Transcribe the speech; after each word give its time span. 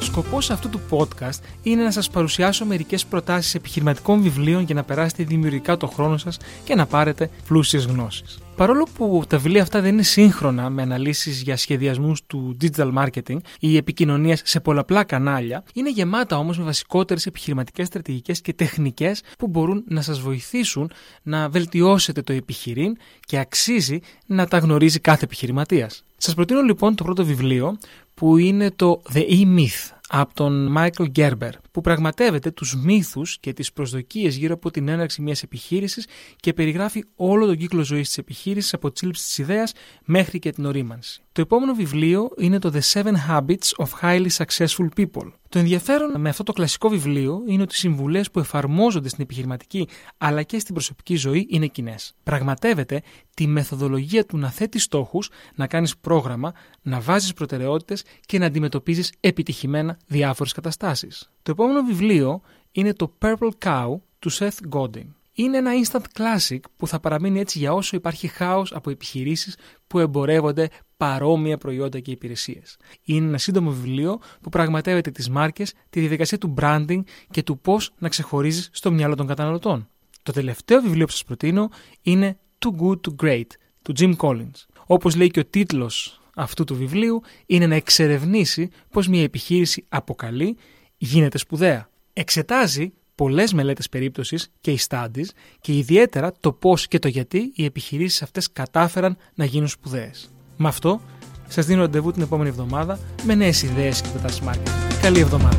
Σκοπός 0.00 0.50
αυτού 0.50 0.68
του 0.68 0.80
podcast 0.90 1.40
είναι 1.62 1.82
να 1.82 1.90
σας 1.90 2.10
παρουσιάσω 2.10 2.64
μερικές 2.64 3.06
προτάσεις 3.06 3.54
επιχειρηματικών 3.54 4.22
βιβλίων 4.22 4.62
για 4.62 4.74
να 4.74 4.82
περάσετε 4.82 5.24
δημιουργικά 5.24 5.76
το 5.76 5.86
χρόνο 5.86 6.16
σας 6.16 6.38
και 6.64 6.74
να 6.74 6.86
πάρετε 6.86 7.30
πλούσιες 7.48 7.84
γνώσεις. 7.84 8.38
Παρόλο 8.56 8.86
που 8.94 9.22
τα 9.28 9.38
βιβλία 9.38 9.62
αυτά 9.62 9.80
δεν 9.80 9.92
είναι 9.92 10.02
σύγχρονα 10.02 10.70
με 10.70 10.82
αναλύσεις 10.82 11.42
για 11.42 11.56
σχεδιασμούς 11.56 12.22
του 12.26 12.56
digital 12.60 12.92
marketing 12.94 13.36
ή 13.60 13.76
επικοινωνίας 13.76 14.42
σε 14.44 14.60
πολλαπλά 14.60 15.04
κανάλια, 15.04 15.64
είναι 15.74 15.90
γεμάτα 15.90 16.38
όμως 16.38 16.58
με 16.58 16.64
βασικότερες 16.64 17.26
επιχειρηματικές 17.26 17.86
στρατηγικές 17.86 18.40
και 18.40 18.52
τεχνικές 18.52 19.22
που 19.38 19.46
μπορούν 19.46 19.84
να 19.88 20.02
σας 20.02 20.20
βοηθήσουν 20.20 20.90
να 21.22 21.48
βελτιώσετε 21.48 22.22
το 22.22 22.32
επιχειρήν 22.32 22.96
και 23.20 23.38
αξίζει 23.38 24.00
να 24.26 24.46
τα 24.46 24.58
γνωρίζει 24.58 25.00
κάθε 25.00 25.24
επιχειρηματίας. 25.24 26.04
Σας 26.16 26.34
προτείνω 26.34 26.60
λοιπόν 26.60 26.94
το 26.94 27.04
πρώτο 27.04 27.24
βιβλίο 27.24 27.78
που 28.16 28.36
είναι 28.36 28.70
το 28.70 29.02
The 29.12 29.22
E-Myth 29.30 29.96
από 30.08 30.34
τον 30.34 30.74
Michael 30.76 31.06
Gerber, 31.16 31.50
που 31.76 31.82
πραγματεύεται 31.82 32.50
τους 32.50 32.76
μύθους 32.76 33.38
και 33.40 33.52
τις 33.52 33.72
προσδοκίες 33.72 34.36
γύρω 34.36 34.54
από 34.54 34.70
την 34.70 34.88
έναρξη 34.88 35.22
μιας 35.22 35.42
επιχείρησης 35.42 36.06
και 36.36 36.52
περιγράφει 36.52 37.04
όλο 37.14 37.46
τον 37.46 37.56
κύκλο 37.56 37.82
ζωής 37.82 38.06
της 38.06 38.18
επιχείρησης 38.18 38.74
από 38.74 38.90
τη 38.90 38.98
σύλληψη 38.98 39.24
της 39.24 39.38
ιδέας 39.38 39.72
μέχρι 40.04 40.38
και 40.38 40.50
την 40.50 40.64
ορίμανση. 40.64 41.20
Το 41.32 41.40
επόμενο 41.40 41.74
βιβλίο 41.74 42.28
είναι 42.38 42.58
το 42.58 42.72
The 42.74 42.80
Seven 42.92 43.14
Habits 43.28 43.86
of 43.86 43.86
Highly 44.02 44.28
Successful 44.36 44.88
People. 44.96 45.32
Το 45.48 45.58
ενδιαφέρον 45.58 46.20
με 46.20 46.28
αυτό 46.28 46.42
το 46.42 46.52
κλασικό 46.52 46.88
βιβλίο 46.88 47.42
είναι 47.46 47.62
ότι 47.62 47.74
οι 47.74 47.78
συμβουλές 47.78 48.30
που 48.30 48.38
εφαρμόζονται 48.38 49.08
στην 49.08 49.22
επιχειρηματική 49.22 49.88
αλλά 50.18 50.42
και 50.42 50.58
στην 50.58 50.74
προσωπική 50.74 51.16
ζωή 51.16 51.46
είναι 51.50 51.66
κοινές. 51.66 52.14
Πραγματεύεται 52.22 53.02
τη 53.34 53.46
μεθοδολογία 53.46 54.24
του 54.24 54.38
να 54.38 54.50
θέτεις 54.50 54.82
στόχους, 54.82 55.30
να 55.54 55.66
κάνεις 55.66 55.96
πρόγραμμα, 55.96 56.52
να 56.82 57.00
βάζεις 57.00 57.32
προτεραιότητες 57.32 58.04
και 58.26 58.38
να 58.38 58.46
αντιμετωπίζεις 58.46 59.12
επιτυχημένα 59.20 59.98
διάφορες 60.06 60.52
καταστάσεις. 60.52 61.30
Το 61.46 61.52
επόμενο 61.52 61.82
βιβλίο 61.82 62.40
είναι 62.72 62.92
το 62.92 63.12
Purple 63.20 63.50
Cow 63.64 63.94
του 64.18 64.32
Seth 64.32 64.58
Godin 64.70 65.06
είναι 65.32 65.56
ένα 65.56 65.70
instant 65.82 66.04
classic 66.18 66.58
που 66.76 66.86
θα 66.86 67.00
παραμείνει 67.00 67.40
έτσι 67.40 67.58
για 67.58 67.72
όσο 67.72 67.96
υπάρχει 67.96 68.26
χάος 68.26 68.72
από 68.72 68.90
επιχειρήσεις 68.90 69.56
που 69.86 69.98
εμπορεύονται 69.98 70.68
παρόμοια 70.96 71.58
προϊόντα 71.58 72.00
και 72.00 72.10
υπηρεσίες. 72.10 72.76
Είναι 73.04 73.26
ένα 73.26 73.38
σύντομο 73.38 73.70
βιβλίο 73.70 74.20
που 74.40 74.48
πραγματεύεται 74.48 75.10
τις 75.10 75.28
μάρκες, 75.28 75.74
τη 75.90 76.00
διαδικασία 76.00 76.38
του 76.38 76.54
branding 76.60 77.00
και 77.30 77.42
του 77.42 77.58
πώς 77.58 77.92
να 77.98 78.08
ξεχωρίζεις 78.08 78.68
στο 78.72 78.90
μυαλό 78.90 79.14
των 79.14 79.26
καταναλωτών. 79.26 79.88
Το 80.22 80.32
τελευταίο 80.32 80.80
βιβλίο 80.80 81.06
που 81.06 81.12
σας 81.12 81.24
προτείνω 81.24 81.68
είναι 82.02 82.38
Too 82.58 82.82
Good 82.82 83.00
to 83.08 83.24
Great 83.24 83.48
του 83.82 83.92
Jim 83.98 84.16
Collins. 84.16 84.66
Όπως 84.86 85.16
λέει 85.16 85.28
και 85.28 85.40
ο 85.40 85.44
τίτλος 85.44 86.20
αυτού 86.34 86.64
του 86.64 86.74
βιβλίου, 86.74 87.22
είναι 87.46 87.66
να 87.66 87.74
εξερευνήσει 87.74 88.68
πώς 88.90 89.08
μια 89.08 89.22
επιχείρηση 89.22 89.84
αποκαλεί 89.88 90.56
γίνεται 90.96 91.38
σπουδαία. 91.38 91.88
Εξετάζει 92.12 92.92
πολλές 93.14 93.52
μελέτες 93.52 93.88
περίπτωσης 93.88 94.50
και 94.60 94.70
οι 94.70 94.78
studies 94.88 95.26
και 95.60 95.76
ιδιαίτερα 95.76 96.32
το 96.40 96.52
πώς 96.52 96.88
και 96.88 96.98
το 96.98 97.08
γιατί 97.08 97.52
οι 97.54 97.64
επιχειρήσεις 97.64 98.22
αυτές 98.22 98.52
κατάφεραν 98.52 99.16
να 99.34 99.44
γίνουν 99.44 99.68
σπουδαίες. 99.68 100.30
Με 100.56 100.68
αυτό, 100.68 101.00
σας 101.48 101.66
δίνω 101.66 101.80
ραντεβού 101.80 102.12
την 102.12 102.22
επόμενη 102.22 102.48
εβδομάδα 102.48 102.98
με 103.24 103.34
νέες 103.34 103.62
ιδέες 103.62 104.00
και 104.00 104.08
προτάσεις 104.08 104.40
marketing. 104.46 105.00
Καλή 105.02 105.20
εβδομάδα. 105.20 105.58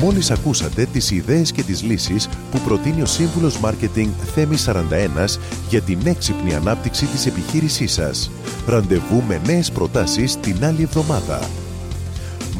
Μόλις 0.00 0.30
ακούσατε 0.30 0.84
τις 0.84 1.10
ιδέες 1.10 1.52
και 1.52 1.62
τις 1.62 1.82
λύσεις 1.82 2.28
που 2.50 2.58
προτείνει 2.58 3.02
ο 3.02 3.06
Σύμβουλος 3.06 3.60
Μάρκετινγκ 3.60 4.12
Θέμης 4.34 4.62
41 4.62 5.38
για 5.68 5.80
την 5.80 5.98
έξυπνη 6.04 6.54
ανάπτυξη 6.54 7.06
της 7.06 7.26
επιχείρησής 7.26 7.92
σας. 7.92 8.30
Ραντεβού 8.66 9.22
με 9.22 9.40
νέες 9.46 9.70
προτάσεις 9.70 10.36
την 10.36 10.64
άλλη 10.64 10.82
εβδομάδα 10.82 11.61